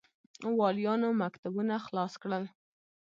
والیانو 0.59 1.09
مکتوبونه 1.21 1.75
خلاص 1.85 2.13
کړل. 2.21 2.43